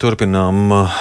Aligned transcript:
Turpinām 0.00 0.72
uh, 0.72 0.96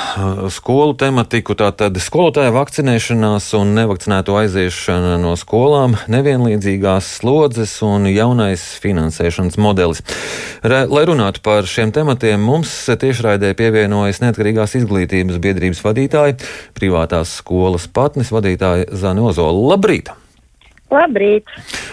skolu 0.53 0.95
tematiku. 0.99 1.55
Tātad 1.59 1.97
skolotāja 2.01 2.53
vakcinēšanās 2.55 3.51
un 3.59 3.75
nevakcinēto 3.77 4.35
aiziešana 4.39 5.15
no 5.21 5.35
skolām, 5.39 5.97
nevienlīdzīgās 6.11 7.11
slodzes 7.19 7.77
un 7.85 8.09
jaunais 8.11 8.63
finansēšanas 8.83 9.59
modelis. 9.61 10.03
Re, 10.65 10.83
lai 10.89 11.05
runātu 11.09 11.43
par 11.45 11.69
šiem 11.69 11.93
tematiem, 11.95 12.41
mums 12.41 12.73
tiešraidē 12.89 13.53
pievienojas 13.59 14.23
neatkarīgās 14.25 14.77
izglītības 14.81 15.41
biedrības 15.43 15.85
vadītāja, 15.85 16.39
privātās 16.77 17.37
skolas 17.41 17.89
patnes 17.91 18.33
vadītāja 18.35 18.91
Zana 18.95 19.27
Ozola. 19.29 19.75
Labrīt! 19.75 20.15
Labrīt! 20.95 21.49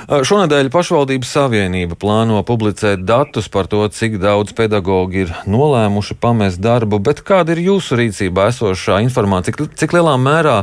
Šonadēļ 0.06 0.68
pašvaldības 0.72 1.30
savienība 1.36 1.96
plāno 1.98 2.40
publicēt 2.46 3.04
datus 3.08 3.48
par 3.52 3.68
to, 3.70 3.82
cik 3.90 4.18
daudz 4.22 4.54
pedagoģi 4.58 5.22
ir 5.24 5.32
nolēmuši 5.50 6.16
pamest 6.22 6.62
darbu, 6.62 7.00
bet 7.02 7.22
kāda 7.26 7.56
ir 7.56 7.62
jūsu 7.66 7.98
rīcībā 7.98 8.50
esošā 8.52 9.00
informācija, 9.06 9.56
cik, 9.58 9.76
cik 9.80 9.96
lielā 9.96 10.14
mērā 10.20 10.58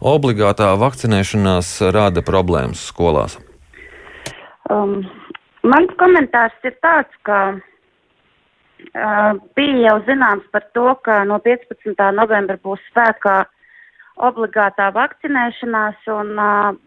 obligātā 0.00 0.72
vakcinēšanās 0.80 1.72
rada 1.94 2.22
problēmas 2.26 2.84
skolās? 2.92 3.38
Um, 4.70 5.00
mans 5.66 5.94
komentārs 6.00 6.68
ir 6.68 6.76
tāds, 6.84 7.14
ka 7.26 7.40
uh, 7.56 9.32
bija 9.58 9.88
jau 9.88 9.96
zināms 10.06 10.46
par 10.54 10.68
to, 10.76 10.92
ka 11.06 11.22
no 11.28 11.40
15. 11.42 11.96
novembra 12.16 12.60
būs 12.62 12.84
spēkā 12.92 13.40
uh, 13.42 13.56
obligātā 14.26 14.90
vakcinēšanās 14.94 16.08
un 16.14 16.34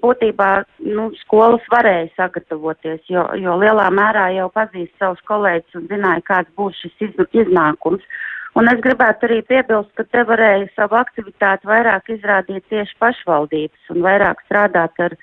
būtībā 0.03 0.49
nu, 0.85 1.09
skolas 1.23 1.65
varēja 1.73 2.09
sagatavoties, 2.17 3.01
jo, 3.09 3.25
jo 3.41 3.55
lielā 3.61 3.89
mērā 3.93 4.29
jau 4.37 4.49
pazīst 4.53 4.93
savus 5.01 5.23
kolēģus 5.29 5.79
un 5.79 5.89
zināja, 5.91 6.25
kāds 6.29 6.53
būs 6.59 6.79
šis 6.83 7.07
iz, 7.07 7.19
iznākums. 7.43 8.05
Un 8.53 8.69
es 8.69 8.81
gribētu 8.85 9.25
arī 9.25 9.39
piebilst, 9.49 9.89
ka 9.97 10.05
te 10.05 10.21
varēja 10.29 10.67
savu 10.75 10.99
aktivitāti 10.99 11.65
vairāk 11.69 12.11
izrādīt 12.13 12.67
tieši 12.69 12.99
pašvaldības 13.01 13.93
un 13.95 14.03
vairāk 14.05 14.43
strādāt 14.45 15.01
ar, 15.01 15.17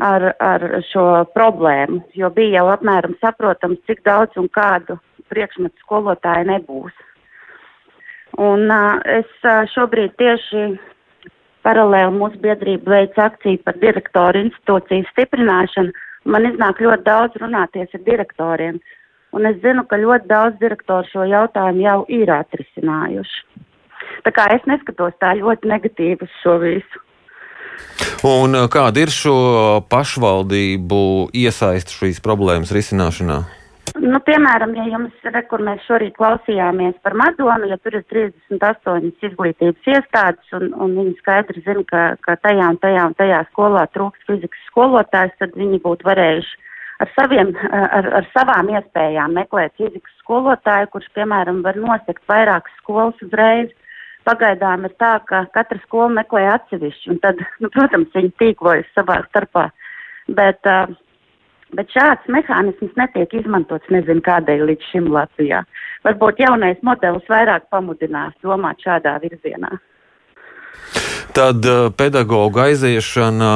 ar, 0.00 0.30
ar 0.40 0.64
šo 0.88 1.06
problēmu, 1.36 2.00
jo 2.16 2.32
bija 2.32 2.62
jau 2.62 2.70
apmēram 2.72 3.18
saprotams, 3.20 3.82
cik 3.90 4.00
daudz 4.08 4.40
un 4.40 4.48
kādu 4.48 4.96
priekšmetu 5.28 5.84
skolotāju 5.84 6.48
nebūs. 6.54 7.06
Un 8.40 8.70
uh, 8.70 9.02
es 9.10 9.28
uh, 9.44 9.66
šobrīd 9.74 10.16
tieši 10.16 10.64
Paralēli 11.66 12.16
mūsu 12.16 12.40
biedrība 12.40 12.94
veic 12.94 13.18
akciju 13.20 13.60
par 13.66 13.76
direktoru 13.82 14.46
institūciju 14.46 15.08
stiprināšanu. 15.10 15.92
Man 16.30 16.48
iznāk 16.48 16.80
ļoti 16.84 17.04
daudz 17.04 17.36
runāties 17.40 17.92
ar 17.96 18.02
direktoriem, 18.06 18.80
un 19.36 19.48
es 19.48 19.60
zinu, 19.64 19.84
ka 19.88 20.00
ļoti 20.00 20.28
daudz 20.28 20.58
direktoru 20.60 21.08
šo 21.12 21.26
jautājumu 21.28 21.84
jau 21.84 22.00
ir 22.12 22.32
atrisinājuši. 22.32 23.46
Tā 24.24 24.32
kā 24.36 24.48
es 24.56 24.66
neskatos 24.68 25.16
tā 25.20 25.32
ļoti 25.38 25.70
negatīvi 25.70 26.26
uz 26.26 26.34
šo 26.42 26.58
visu. 26.60 27.04
Un 28.26 28.56
kāda 28.72 29.00
ir 29.00 29.12
šo 29.12 29.36
pašvaldību 29.88 31.30
iesaist 31.40 31.94
šīs 31.96 32.20
problēmas 32.24 32.72
risināšanā? 32.76 33.40
Nu, 34.00 34.16
piemēram, 34.24 34.72
ja 34.78 34.86
jums, 34.88 35.16
re, 35.28 35.42
kur 35.50 35.60
mēs 35.64 35.82
šorīt 35.84 36.14
klausījāmies 36.16 36.96
par 37.04 37.12
Madonu, 37.20 37.68
ja 37.68 37.76
tur 37.84 37.98
ir 37.98 38.04
38 38.08 39.10
izglītības 39.28 39.90
iestādes 39.92 40.56
un, 40.56 40.70
un 40.72 40.94
viņi 40.96 41.18
skaidri 41.18 41.60
zina, 41.66 41.84
ka, 41.90 42.02
ka 42.24 42.38
tajā 42.40 42.70
un 42.72 42.78
tajā 42.80 43.04
un 43.10 43.16
tajā 43.18 43.42
skolā 43.50 43.84
trūks 43.92 44.24
fizikas 44.28 44.62
skolotājs, 44.70 45.36
tad 45.42 45.52
viņi 45.58 45.82
būtu 45.84 46.08
varējuši 46.08 46.70
ar, 47.00 47.12
saviem, 47.16 47.52
ar, 47.72 48.08
ar 48.20 48.28
savām 48.32 48.70
iespējām 48.72 49.36
meklēt 49.36 49.76
fizikas 49.80 50.16
skolotāju, 50.22 50.90
kurš, 50.94 51.10
piemēram, 51.18 51.60
var 51.66 51.78
nosekt 51.80 52.24
vairākas 52.30 52.80
skolas 52.80 53.20
uzreiz. 53.26 53.72
Pagaidām 54.28 54.84
ir 54.84 54.92
tā, 55.00 55.14
ka 55.28 55.46
katra 55.54 55.80
skola 55.86 56.10
meklē 56.20 56.42
atsevišķi, 56.54 57.12
un 57.12 57.20
tad, 57.22 57.40
nu, 57.60 57.70
protams, 57.72 58.12
viņi 58.16 58.34
tīklojas 58.40 58.90
savā 58.96 59.22
starpā. 59.30 59.70
Bet, 60.36 60.60
uh, 60.68 60.92
Bet 61.78 61.92
šāds 61.94 62.26
mehānisms 62.32 62.96
netiek 62.98 63.34
izmantots 63.38 63.92
nezinu 63.94 64.22
kādēļ 64.26 64.66
līdz 64.72 64.88
šim 64.90 65.06
Latvijā. 65.14 65.62
Varbūt 66.06 66.42
jaunais 66.42 66.80
modelis 66.86 67.28
vairāk 67.30 67.68
pamudinās 67.70 68.34
domāt 68.42 68.82
šādā 68.82 69.18
virzienā. 69.22 69.76
Tad 71.30 71.62
uh, 71.62 71.92
pedagoģa 71.94 72.64
aiziešana, 72.72 73.50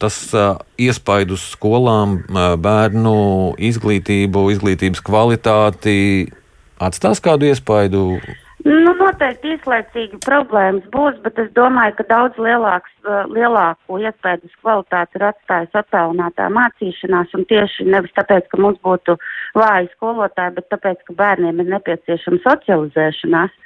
tas 0.00 0.16
uh, 0.32 0.54
iespaidu 0.80 1.36
uz 1.36 1.44
skolām, 1.52 2.22
uh, 2.22 2.54
bērnu 2.56 3.16
izglītību, 3.68 4.46
izglītības 4.54 5.02
kvalitāti 5.04 5.98
atstās 6.80 7.20
kādu 7.20 7.50
iespaidu 7.50 8.04
Nu, 8.60 8.92
noteikti 8.92 9.54
īslaicīgi 9.54 10.18
problēmas 10.26 10.84
būs, 10.92 11.16
bet 11.24 11.38
es 11.40 11.48
domāju, 11.56 11.94
ka 11.96 12.04
daudz 12.10 12.40
lielāks, 12.44 12.92
uh, 13.06 13.22
lielāko 13.32 13.96
iespējas 14.02 14.58
kvalitāti 14.60 15.16
ir 15.16 15.24
atstājis 15.30 15.78
attālinātā 15.80 16.50
mācīšanās, 16.52 17.32
un 17.38 17.46
tieši 17.48 17.86
nevis 17.88 18.12
tāpēc, 18.18 18.50
ka 18.52 18.60
mums 18.60 18.76
būtu 18.84 19.16
vāji 19.56 19.88
skolotāji, 19.94 20.56
bet 20.58 20.68
tāpēc, 20.74 21.00
ka 21.06 21.16
bērniem 21.22 21.62
ir 21.64 21.70
nepieciešama 21.72 22.42
socializēšanās. 22.44 23.56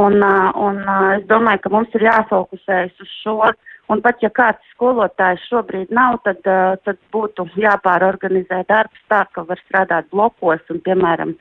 Un, 0.00 0.16
uh, 0.24 0.48
un 0.56 0.80
uh, 0.86 1.10
es 1.18 1.28
domāju, 1.28 1.64
ka 1.66 1.74
mums 1.76 2.00
ir 2.00 2.08
jāfokusējas 2.08 3.04
uz 3.04 3.12
šo, 3.20 3.52
un 3.92 4.00
pat 4.00 4.24
ja 4.24 4.32
kāds 4.32 4.72
skolotājs 4.72 5.44
šobrīd 5.50 5.92
nav, 5.92 6.22
tad, 6.24 6.40
tad 6.86 6.96
būtu 7.12 7.50
jāpārorganizē 7.60 8.64
darbs 8.72 9.04
tā, 9.12 9.26
ka 9.34 9.44
var 9.44 9.60
strādāt 9.66 10.08
blokos 10.14 10.64
un, 10.72 10.80
piemēram, 10.86 11.36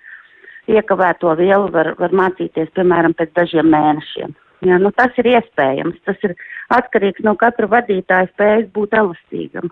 iekavēto 0.69 1.33
vielu 1.39 1.69
var, 1.73 1.93
var 1.99 2.13
mācīties, 2.15 2.71
piemēram, 2.77 3.15
pēc 3.17 3.33
dažiem 3.37 3.69
mēnešiem. 3.73 4.35
Ja, 4.67 4.77
nu, 4.81 4.91
tas 4.95 5.15
ir 5.21 5.29
iespējams. 5.31 6.01
Tas 6.07 6.19
ir 6.27 6.35
atkarīgs 6.75 7.23
no 7.23 7.35
katra 7.39 7.69
vadītāja 7.71 8.27
spējas 8.33 8.67
būt 8.75 8.97
elastīgam. 8.97 9.71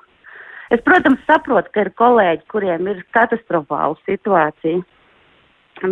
Es, 0.71 0.81
protams, 0.83 1.23
saprotu, 1.27 1.71
ka 1.73 1.85
ir 1.85 1.91
kolēģi, 1.99 2.43
kuriem 2.51 2.87
ir 2.91 3.03
katastrofāla 3.15 3.95
situācija, 4.07 4.81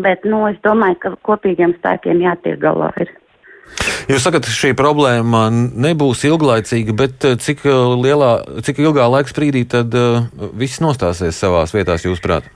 bet 0.03 0.25
nu, 0.27 0.41
es 0.49 0.57
domāju, 0.63 0.99
ka 1.03 1.13
kopīgiem 1.27 1.75
spēkiem 1.77 2.23
jātiek 2.23 2.59
galā. 2.59 2.91
Ir. 3.03 3.13
Jūs 4.11 4.25
sakat, 4.27 4.47
šī 4.51 4.73
problēma 4.77 5.47
nebūs 5.51 6.25
ilglaicīga, 6.27 6.95
bet 6.97 7.25
eh, 7.25 7.39
cik, 7.41 7.63
eh, 7.65 7.95
lielā, 8.03 8.33
cik 8.67 8.83
ilgā 8.83 9.07
laika 9.09 9.31
sprīdī 9.31 9.63
tad 9.69 9.95
uh, 9.97 10.27
viss 10.53 10.83
nostāsies 10.83 11.39
savās 11.39 11.73
vietās, 11.75 12.05
jūsuprāt? 12.05 12.51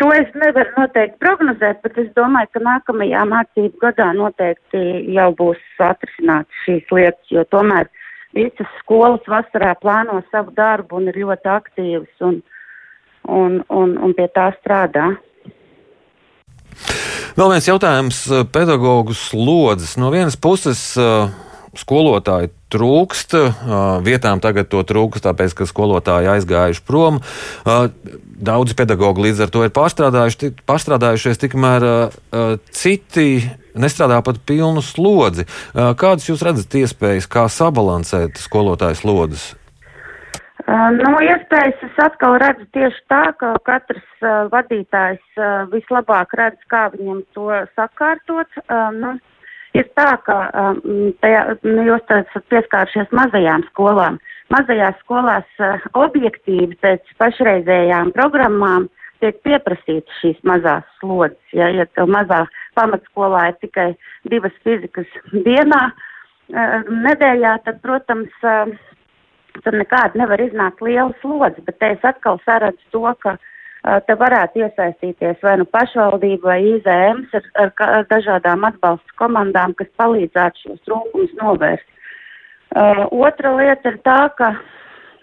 To 0.00 0.08
es 0.16 0.28
nevaru 0.32 0.70
noteikti 0.78 1.18
prognozēt, 1.20 1.82
bet 1.84 1.98
es 2.00 2.06
domāju, 2.16 2.48
ka 2.54 2.62
nākamajā 2.64 3.24
mācību 3.28 3.82
gadā 3.82 4.06
noteikti 4.16 4.80
jau 5.12 5.26
būs 5.36 5.60
atrisināts 5.84 6.62
šīs 6.64 6.86
lietas, 6.96 7.26
jo 7.28 7.44
tomēr 7.52 7.90
visas 8.36 8.70
skolas 8.78 9.26
vasarā 9.28 9.74
plāno 9.82 10.22
savu 10.30 10.54
darbu 10.56 11.02
un 11.02 11.10
ir 11.12 11.18
ļoti 11.20 11.52
aktīvas 11.52 12.24
un, 12.24 12.38
un, 13.28 13.60
un, 13.68 13.92
un 14.00 14.16
pie 14.16 14.30
tā 14.32 14.48
strādā. 14.56 15.10
Vēl 17.36 17.52
viens 17.52 17.68
jautājums- 17.68 18.22
pedagoģu 18.56 19.14
slodzes. 19.16 19.98
No 20.00 20.08
vienas 20.14 20.40
puses, 20.40 20.80
skolotāji 21.80 22.52
trūkst, 22.70 23.34
vietām 24.06 24.42
tagad 24.44 24.68
to 24.70 24.82
trūkst, 24.86 25.24
tāpēc, 25.26 25.56
ka 25.58 25.66
skolotāji 25.66 26.30
aizgājuši 26.36 26.84
prom. 26.86 27.18
Daudzi 28.40 28.76
pedagoģi 28.78 29.24
līdz 29.26 29.44
ar 29.46 29.54
to 29.54 29.64
ir 29.66 29.72
pārstrādājuši, 29.74 30.52
pārstrādājušies, 30.70 31.40
tikmēr 31.42 31.88
citi 32.76 33.28
nestrādā 33.74 34.20
pat 34.26 34.42
pilnu 34.46 34.84
slodzi. 34.84 35.48
Kādas 35.74 36.28
jūs 36.30 36.44
redzat 36.46 36.78
iespējas, 36.82 37.30
kā 37.30 37.48
sabalansēt 37.50 38.38
skolotāju 38.42 39.02
slodzes? 39.02 39.50
Nu, 40.70 41.16
iespējas 41.24 41.80
es 41.82 41.96
atkal 42.02 42.36
redzu 42.38 42.66
tieši 42.74 43.00
tā, 43.10 43.22
ka 43.40 43.54
katrs 43.66 44.04
uh, 44.22 44.46
vadītājs 44.52 45.22
uh, 45.40 45.64
vislabāk 45.72 46.34
redz, 46.38 46.60
kā 46.70 46.84
viņam 46.92 47.22
to 47.34 47.48
sakārtot. 47.78 48.60
Uh, 48.66 48.90
nu, 48.94 49.14
ir 49.76 49.88
tā, 49.98 50.08
ka 50.26 50.36
um, 50.50 51.10
tajā, 51.22 51.42
nu, 51.66 51.84
jūs 51.88 52.14
esat 52.16 52.46
pieskāršies 52.52 53.12
mazajām 53.16 53.64
skolām. 53.70 54.18
Mazajās 54.50 54.98
skolās 55.04 55.62
uh, 55.62 55.82
objektīvi 55.98 56.78
pēc 56.82 57.12
pašreizējām 57.20 58.12
programmām 58.16 58.88
tiek 59.20 59.36
pieprasītas 59.44 60.22
šīs 60.22 60.38
mazās 60.48 60.86
slodzes. 60.98 61.42
Ja, 61.56 61.68
ja 61.74 61.86
tev 61.94 62.10
mazā 62.10 62.44
pamatskolā 62.78 63.50
ir 63.50 63.58
tikai 63.64 63.90
divas 64.32 64.56
fizikas 64.64 65.10
dienā, 65.34 65.82
uh, 65.90 66.94
nedēļā, 67.06 67.58
tad, 67.66 67.82
protams, 67.84 68.32
uh, 68.42 68.72
tur 69.60 69.76
nekāda 69.76 70.18
nevar 70.18 70.40
iznākt 70.42 70.82
liela 70.82 71.12
slodze, 71.20 71.62
bet 71.66 71.78
te 71.82 71.94
es 71.96 72.04
atkal 72.06 72.40
saredzu 72.46 72.94
to, 72.94 73.06
ka 73.22 73.36
uh, 73.36 73.49
te 73.80 74.16
varētu 74.22 74.60
iesaistīties 74.60 75.40
vai 75.44 75.54
nu 75.60 75.66
pašvaldība 75.72 76.52
vai 76.52 76.58
IZMs 76.74 77.36
ar, 77.38 77.46
ar, 77.62 77.70
ar 77.86 78.08
dažādām 78.10 78.66
atbalsta 78.68 79.16
komandām, 79.20 79.72
kas 79.78 79.88
palīdzētu 80.00 80.66
šos 80.66 80.82
trūkumus 80.88 81.32
novērst. 81.40 81.86
Uh, 82.70 83.06
otra 83.26 83.54
lieta 83.56 83.90
ir 83.90 83.96
tā, 84.06 84.18
ka 84.38 84.52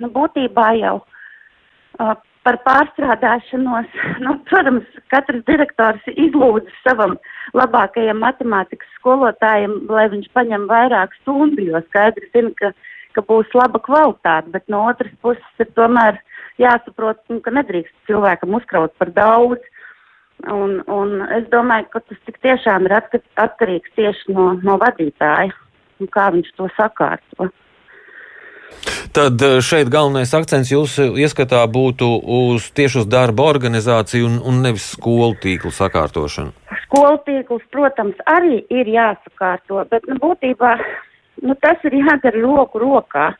nu, 0.01 0.09
būtībā 0.11 0.71
jau 0.81 0.97
uh, 0.99 2.17
par 2.47 2.57
pārstrādāšanos. 2.65 3.93
Nu, 4.25 4.33
protams, 4.49 4.87
katrs 5.13 5.45
direktors 5.47 6.03
izlūdz 6.15 6.71
savam 6.81 7.15
labākajam 7.55 8.19
matemātikas 8.23 8.89
skolotājam, 8.97 9.77
lai 9.93 10.07
viņš 10.11 10.31
paņem 10.35 10.65
vairāk 10.71 11.13
stundu, 11.21 11.69
jo 11.69 11.81
skaidri 11.87 12.27
zina, 12.33 12.51
ka, 12.59 12.73
ka 13.17 13.25
būs 13.25 13.49
laba 13.57 13.81
kvalitāte, 13.83 14.53
bet 14.53 14.67
no 14.71 14.85
otras 14.91 15.13
puses 15.25 15.63
ir 15.63 15.69
tomēr 15.77 16.21
jāsaprot, 16.61 17.19
nu, 17.33 17.41
ka 17.41 17.53
nedrīkst 17.57 17.95
cilvēkam 18.09 18.55
uzkraut 18.59 18.93
par 19.01 19.13
daudz. 19.17 19.65
Un, 20.53 20.83
un 20.85 21.23
es 21.33 21.47
domāju, 21.49 21.87
ka 21.95 22.03
tas 22.05 22.17
tik 22.27 22.37
tiešām 22.45 22.85
ir 22.85 22.93
atkarīgs 23.01 23.95
tieši 23.97 24.35
no, 24.35 24.51
no 24.61 24.75
vadītāja, 24.77 25.49
kā 26.13 26.27
viņš 26.35 26.51
to 26.59 26.69
sakārto. 26.77 27.49
Tad 29.17 29.41
eh, 29.41 29.57
šeit 29.65 29.89
galvenais 29.89 30.33
akcents 30.37 30.69
jūsu 30.69 31.07
ieskatā 31.17 31.63
būtu 31.73 32.07
uz 32.37 32.69
tieši 32.77 33.01
uz 33.01 33.07
darba 33.09 33.47
organizāciju 33.49 34.27
un, 34.29 34.37
un 34.45 34.61
nevis 34.65 34.91
skolu 34.93 35.33
tīklu 35.41 35.71
sakārtošanu. 35.73 36.53
Skolu 36.83 37.17
tīkls, 37.25 37.65
protams, 37.73 38.19
arī 38.29 38.61
ir 38.69 38.91
jāsakārto, 38.93 39.81
bet 39.89 40.05
nu, 40.11 40.19
būtībā 40.21 40.75
nu, 41.41 41.55
tas 41.61 41.83
ir 41.87 41.97
jādara 41.99 42.41
roku 42.41 42.81
rokā. 42.83 43.31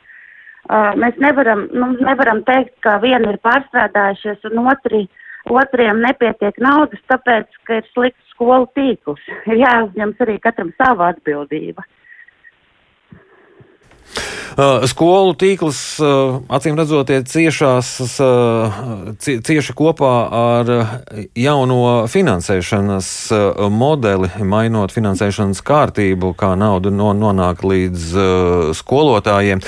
Uh, 0.67 0.91
mēs 0.99 1.15
nevaram, 1.23 1.67
nu, 1.71 1.93
nevaram 2.03 2.41
teikt, 2.47 2.73
ka 2.83 2.97
vieni 2.99 3.29
ir 3.31 3.37
pārstrādājušies 3.45 4.49
un 4.49 4.65
otri, 4.67 5.05
otriem 5.47 6.01
nepietiek 6.03 6.57
naudas, 6.59 6.99
tāpēc, 7.07 7.47
ka 7.63 7.79
ir 7.79 7.87
slikts 7.93 8.33
skolu 8.33 8.67
tīkls. 8.75 9.23
Ir 9.51 9.61
jāuzņems 9.63 10.25
arī 10.25 10.39
katram 10.43 10.73
sava 10.81 11.13
atbildība. 11.13 11.85
Uh, 14.57 14.81
skolu 14.89 15.35
tīkls, 15.37 15.79
uh, 16.01 16.39
acīm 16.49 16.79
redzot, 16.79 17.11
ciešās, 17.29 17.91
uh, 18.25 18.79
cieši 19.21 19.75
kopā 19.77 20.13
ar 20.33 20.71
jauno 21.37 22.07
finansēšanas 22.09 23.11
modeli, 23.69 24.31
mainot 24.41 24.95
finansēšanas 24.95 25.61
kārtību, 25.61 26.33
kā 26.39 26.55
nauda 26.57 26.89
nonāk 26.89 27.61
līdz 27.69 28.17
skolotājiem. 28.81 29.61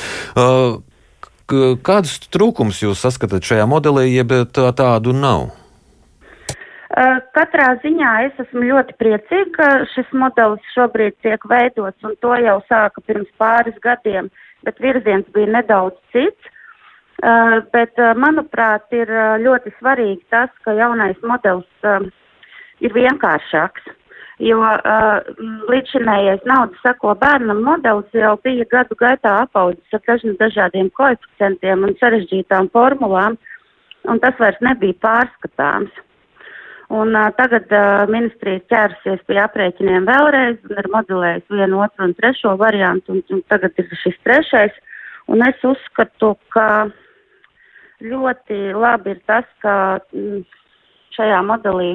Kādus 1.85 2.17
trūkumus 2.33 2.81
jūs 2.81 3.05
saskatāt 3.05 3.45
šajā 3.45 3.69
modelī, 3.69 4.09
jeb 4.15 4.33
tādu 4.57 5.13
nav? 5.13 5.51
Katrā 6.89 7.67
ziņā 7.83 8.11
es 8.25 8.39
esmu 8.41 8.63
ļoti 8.65 8.95
priecīga, 8.97 9.49
ka 9.53 9.67
šis 9.93 10.07
modelis 10.17 10.71
šobrīd 10.73 11.19
tiek 11.21 11.43
veidots, 11.45 12.01
un 12.03 12.15
to 12.23 12.33
jau 12.41 12.55
sāka 12.65 13.03
pirms 13.05 13.29
pāris 13.37 13.77
gadiem. 13.83 14.31
Bet 14.65 14.81
virziens 14.81 15.27
bija 15.35 15.53
nedaudz 15.53 15.99
cits. 16.11 16.55
Uh, 17.19 17.59
bet, 17.75 17.93
uh, 17.99 18.15
manuprāt, 18.15 18.87
ir 18.95 19.09
ļoti 19.43 19.73
svarīgi 19.77 20.23
tas, 20.31 20.49
ka 20.63 20.71
jaunais 20.71 21.19
modelis 21.21 22.09
ir 22.79 22.93
vienkāršāks. 22.95 23.89
Jo 24.39 24.63
līdzinējais 25.67 26.45
naudas 26.47 26.79
sako 26.79 27.11
bērnam 27.19 27.59
modelis 27.65 28.13
jau 28.15 28.37
bija 28.39 28.63
gadu 28.71 28.95
gaitā 28.95 29.33
apaudzis 29.43 29.97
ar 29.97 30.21
dažādiem 30.39 30.87
koeficientiem 30.95 31.83
un 31.83 31.97
sarežģītām 31.99 32.71
formulām, 32.71 33.35
un 34.07 34.21
tas 34.23 34.39
vairs 34.39 34.61
nebija 34.63 34.95
pārskatāms. 35.03 35.91
Un 36.89 37.13
uh, 37.13 37.27
tagad 37.37 37.69
uh, 37.69 38.07
ministrija 38.09 38.63
ķērsies 38.71 39.19
pie 39.29 39.35
aprēķiniem 39.43 40.07
vēlreiz 40.09 40.55
un 40.65 40.79
ir 40.81 40.87
modelējis 40.89 41.51
vienu, 41.53 41.83
otru 41.85 42.07
un 42.07 42.15
trešo 42.17 42.55
variantu, 42.57 43.13
un, 43.13 43.19
un 43.35 43.43
tagad 43.53 43.77
ir 43.77 43.91
šis 44.01 44.15
trešais. 44.25 44.79
Un 45.29 45.45
es 45.45 45.61
uzskatu, 45.69 46.31
ka 46.49 46.89
ļoti 48.01 48.57
labi 48.73 49.13
ir 49.13 49.19
tas, 49.29 49.45
ka 49.61 49.75
mm, 50.15 50.41
šajā 51.13 51.43
modelī 51.45 51.91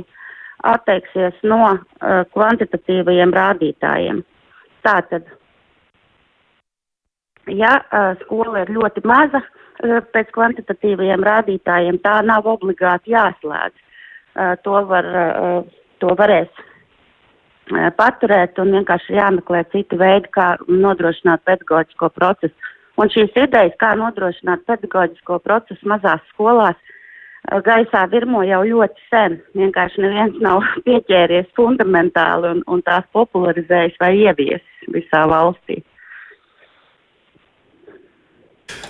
atteiksies 0.62 1.42
no 1.42 1.58
uh, 1.74 2.22
kvantitatīvajiem 2.30 3.34
rādītājiem. 3.34 4.20
Tātad, 4.86 5.26
ja 7.50 7.80
uh, 7.82 8.12
skola 8.22 8.62
ir 8.62 8.70
ļoti 8.78 9.02
maza 9.10 9.42
uh, 9.42 9.98
pēc 10.14 10.30
kvantitatīvajiem 10.38 11.26
rādītājiem, 11.26 11.98
tā 12.06 12.20
nav 12.30 12.46
obligāti 12.46 13.16
jāslēdz 13.16 13.83
to, 14.64 14.78
var, 14.90 15.10
to 16.02 16.14
varēs 16.18 16.62
paturēt 17.96 18.58
un 18.58 18.72
vienkārši 18.76 19.16
jāmeklē 19.16 19.64
citi 19.72 19.96
veidi, 19.96 20.28
kā 20.34 20.56
nodrošināt 20.68 21.44
pedagoģisko 21.48 22.10
procesu. 22.12 22.54
Un 23.00 23.10
šīs 23.10 23.32
idejas, 23.34 23.74
kā 23.80 23.94
nodrošināt 23.98 24.66
pedagoģisko 24.68 25.38
procesu 25.42 25.88
mazās 25.88 26.20
skolās, 26.32 26.76
gaisā 27.64 28.04
virmo 28.10 28.42
jau 28.46 28.62
ļoti 28.64 29.08
sen. 29.10 29.40
Vienkārši 29.56 30.04
neviens 30.04 30.38
nav 30.40 30.62
pieķēries 30.86 31.50
fundamentāli 31.56 32.52
un, 32.54 32.62
un 32.66 32.82
tās 32.82 33.04
popularizējis 33.12 33.98
vai 34.00 34.14
ieviesis 34.20 34.94
visā 34.94 35.24
valstī. 35.30 35.82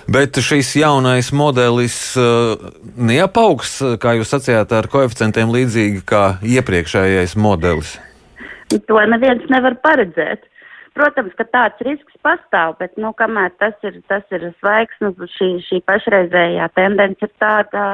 Bet 0.05 0.37
šis 0.37 0.75
jaunais 0.77 1.31
modelis 1.33 1.97
uh, 2.19 2.53
neapaugs, 2.93 3.79
kā 4.01 4.13
jūs 4.19 4.35
sacījāt, 4.35 4.73
ar 4.77 4.85
koeficientiem 4.91 5.49
līdzīgi 5.49 6.03
kā 6.05 6.25
iepriekšējais 6.45 7.33
modelis. 7.41 7.95
To 8.69 9.01
neviens 9.09 9.41
nevar 9.49 9.77
paredzēt. 9.81 10.45
Protams, 10.95 11.33
ka 11.35 11.47
tāds 11.49 11.81
risks 11.83 12.13
pastāv, 12.23 12.77
bet, 12.79 12.93
nu, 13.01 13.11
kamēr 13.17 13.51
tas 13.59 13.73
ir, 13.83 13.97
tas 14.07 14.23
ir 14.31 14.45
svaigs, 14.61 14.95
nu, 15.03 15.11
šī, 15.33 15.49
šī 15.65 15.81
pašreizējā 15.89 16.69
tendence 16.77 17.25
ir 17.25 17.33
tāda, 17.41 17.87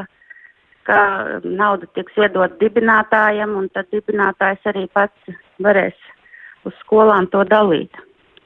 ka 0.86 1.00
nauda 1.48 1.88
tiks 1.96 2.20
iedot 2.20 2.60
dibinātājam, 2.62 3.56
un 3.58 3.72
tad 3.74 3.90
dibinātājs 3.96 4.70
arī 4.70 4.86
pats 4.94 5.34
varēs 5.64 5.98
uz 6.68 6.76
skolām 6.84 7.32
to 7.32 7.42
dalīt 7.48 7.96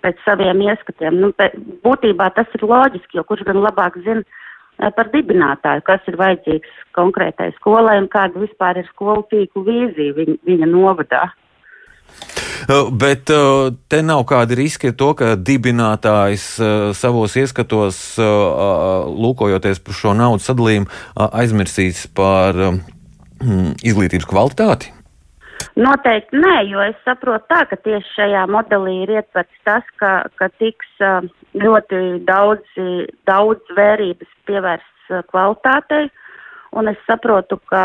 pēc 0.05 0.21
saviem 0.25 0.63
ieskatiem. 0.69 1.19
Nu, 1.21 1.31
pēc, 1.37 1.55
būtībā 1.85 2.29
tas 2.37 2.51
ir 2.57 2.65
loģiski, 2.69 3.17
jo 3.17 3.25
kurš 3.27 3.45
gan 3.49 3.61
labāk 3.63 3.97
zina 4.05 4.21
eh, 4.21 4.91
par 4.95 5.09
dibinātāju, 5.13 5.85
kas 5.87 6.05
ir 6.11 6.19
vajadzīgs 6.21 6.83
konkrētai 6.97 7.51
skolai 7.59 7.97
un 8.03 8.11
kāda 8.11 8.43
vispār 8.43 8.81
ir 8.81 8.89
skolu 8.93 9.25
tīklu 9.33 9.65
vīzija 9.67 10.17
viņa, 10.19 10.37
viņa 10.51 10.71
novadā. 10.71 11.25
Uh, 12.65 12.87
bet 12.93 13.29
uh, 13.33 13.73
te 13.91 13.99
nav 14.05 14.23
kādi 14.29 14.55
riski 14.61 14.93
ar 14.93 14.97
to, 14.97 15.11
ka 15.17 15.33
dibinātājs 15.35 16.45
savos 16.97 17.35
ieskatos, 17.37 17.99
lūkojoties 19.25 19.81
par 19.83 19.97
šo 19.99 20.13
naudas 20.17 20.47
sadalījumu, 20.49 20.89
aizmirsīs 21.27 22.05
par 22.15 22.61
izglītības 23.83 24.29
kvalitāti? 24.29 24.94
Noteikti 25.75 26.39
nē, 26.39 26.53
jo 26.69 26.79
es 26.85 26.95
saprotu 27.03 27.49
tā, 27.51 27.65
ka 27.67 27.77
tieši 27.83 28.13
šajā 28.15 28.45
modelī 28.47 28.93
ir 29.03 29.11
ietverts 29.17 29.63
tas, 29.67 29.83
ka, 29.99 30.11
ka 30.39 30.47
tiks 30.61 31.03
ļoti 31.59 32.01
daudz, 32.27 32.79
daudz 33.27 33.75
vērības 33.75 34.31
pievērsts 34.47 35.27
kvalitātei, 35.31 36.07
un 36.79 36.88
es 36.91 37.01
saprotu, 37.07 37.59
ka 37.71 37.83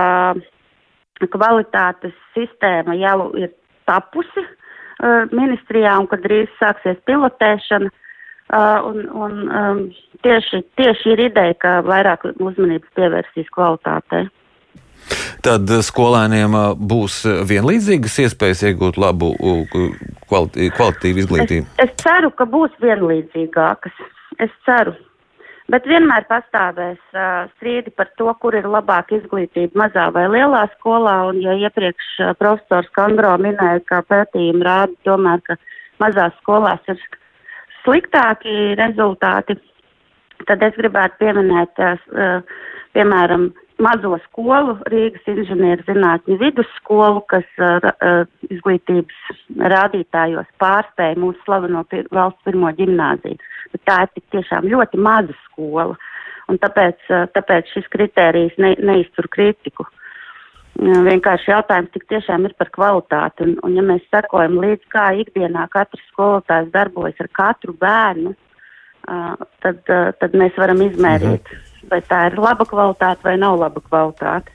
kvalitātes 1.35 2.15
sistēma 2.37 2.95
jau 3.01 3.33
ir 3.39 3.51
tapusi 3.91 4.47
ministrijā 5.35 5.97
un 5.99 6.09
kad 6.11 6.23
drīz 6.25 6.51
sāksies 6.61 7.01
pilotēšana. 7.09 7.91
Un, 8.51 9.05
un 9.15 9.83
tieši, 10.27 10.65
tieši 10.75 11.13
ir 11.13 11.21
ideja, 11.29 11.55
ka 11.63 11.75
vairāk 11.87 12.25
uzmanības 12.33 12.91
pievērsīs 12.99 13.51
kvalitātei. 13.55 14.25
Tad 15.45 15.71
skolēniem 15.87 16.57
būs 16.91 17.23
vienlīdzīgas 17.49 18.19
iespējas 18.27 18.65
iegūt 18.71 18.99
labu 19.01 19.33
kvalitīvu 20.29 21.23
izglītību? 21.23 21.69
Es, 21.79 21.87
es 21.89 21.95
ceru, 22.03 22.33
ka 22.37 22.45
būs 22.51 22.75
vienlīdzīgākas. 22.83 24.03
Es 24.41 24.53
ceru. 24.67 24.97
Bet 25.71 25.87
vienmēr 25.87 26.25
pastāvēs 26.27 26.99
uh, 27.15 27.47
strīdi 27.55 27.93
par 27.95 28.09
to, 28.19 28.27
kur 28.43 28.57
ir 28.59 28.67
labāka 28.67 29.15
izglītība 29.21 29.85
mazā 29.85 30.09
vai 30.15 30.25
lielā 30.33 30.65
skolā. 30.75 31.15
Un, 31.31 31.39
ja 31.45 31.55
iepriekš 31.69 32.09
uh, 32.25 32.33
profesors 32.41 32.91
Kandro 32.97 33.37
minēja, 33.39 33.83
ka 33.87 34.01
pētījumi 34.11 34.67
rāda 34.67 34.97
tomēr, 35.07 35.45
ka 35.47 35.57
mazās 36.03 36.35
skolās 36.41 36.83
ir 36.91 36.99
sliktāki 37.85 38.75
rezultāti, 38.81 39.61
tad 40.49 40.65
es 40.67 40.75
gribētu 40.81 41.21
pieminēt, 41.23 41.85
uh, 41.87 42.67
piemēram, 42.99 43.53
mazo 43.83 44.17
skolu, 44.27 44.77
Rīgas 44.93 45.27
inženieru 45.31 45.85
zinātņu 45.89 46.39
vidusskolu, 46.41 47.23
kas 47.31 47.47
uh, 47.61 47.79
uh, 47.91 48.25
izglītības 48.53 49.21
rādītājos 49.73 50.49
pārspēja 50.63 51.19
mūsu 51.21 51.41
slaveno 51.47 51.85
pir 51.91 52.09
valsts 52.15 52.45
pirmo 52.47 52.73
ģimnāziju. 52.79 53.41
Bet 53.75 53.85
tā 53.89 54.03
ir 54.07 54.27
tiešām 54.37 54.69
ļoti 54.71 55.01
maza 55.01 55.37
skola, 55.47 55.97
un 56.51 56.61
tāpēc, 56.63 57.01
uh, 57.11 57.25
tāpēc 57.37 57.73
šis 57.75 57.89
kritērijs 57.95 58.61
ne, 58.63 58.75
neiztur 58.91 59.31
kritiku. 59.33 59.87
Uh, 59.87 61.01
vienkārši 61.09 61.53
jautājums 61.53 61.95
tik 61.97 62.07
tiešām 62.13 62.47
ir 62.49 62.55
par 62.61 62.71
kvalitāti, 62.77 63.49
un, 63.49 63.57
un 63.67 63.81
ja 63.81 63.87
mēs 63.87 64.07
sekojam 64.13 64.61
līdz 64.63 64.87
kā 64.93 65.11
ikdienā 65.25 65.67
katrs 65.73 66.05
skolotājs 66.13 66.71
darbojas 66.77 67.19
ar 67.25 67.33
katru 67.41 67.75
bērnu, 67.81 68.37
uh, 68.37 69.35
tad, 69.65 69.83
uh, 69.89 70.15
tad 70.21 70.39
mēs 70.39 70.57
varam 70.61 70.87
izmērīt. 70.91 71.49
Mhm 71.49 71.70
vai 71.91 72.01
tā 72.05 72.27
ir 72.31 72.41
laba 72.41 72.67
kvalitāte 72.69 73.25
vai 73.25 73.37
nav 73.41 73.59
laba 73.61 73.83
kvalitāte. 73.85 74.53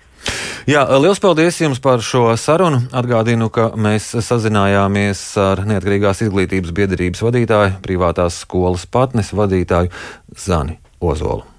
Jā, 0.66 0.82
liels 0.98 1.22
paldies 1.22 1.60
jums 1.62 1.82
par 1.82 2.02
šo 2.02 2.32
sarunu. 2.42 2.82
Atgādinu, 2.90 3.52
ka 3.54 3.70
mēs 3.78 4.10
sazinājāmies 4.26 5.22
ar 5.38 5.62
Neatkarīgās 5.70 6.26
izglītības 6.26 6.74
biedrības 6.74 7.22
vadītāju, 7.22 7.80
privātās 7.86 8.42
skolas 8.42 8.88
patnes 8.90 9.30
vadītāju 9.38 9.94
Zani 10.34 10.80
Ozolu. 10.98 11.55